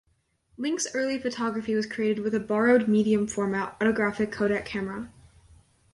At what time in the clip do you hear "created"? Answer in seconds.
1.85-2.23